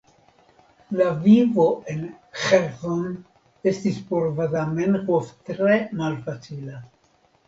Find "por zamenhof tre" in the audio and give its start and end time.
4.13-5.77